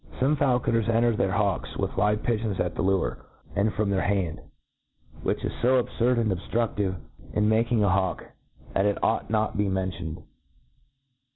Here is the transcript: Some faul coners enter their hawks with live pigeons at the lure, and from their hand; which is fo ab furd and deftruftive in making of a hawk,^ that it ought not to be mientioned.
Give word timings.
Some 0.19 0.35
faul 0.35 0.59
coners 0.59 0.89
enter 0.89 1.15
their 1.15 1.31
hawks 1.33 1.77
with 1.77 1.95
live 1.95 2.23
pigeons 2.23 2.59
at 2.59 2.73
the 2.73 2.81
lure, 2.81 3.19
and 3.55 3.71
from 3.75 3.91
their 3.91 4.01
hand; 4.01 4.41
which 5.21 5.43
is 5.45 5.51
fo 5.61 5.77
ab 5.77 5.89
furd 5.99 6.17
and 6.17 6.31
deftruftive 6.31 6.95
in 7.33 7.47
making 7.47 7.83
of 7.83 7.91
a 7.91 7.93
hawk,^ 7.93 8.27
that 8.73 8.87
it 8.87 8.97
ought 9.03 9.29
not 9.29 9.51
to 9.51 9.57
be 9.59 9.65
mientioned. 9.69 10.23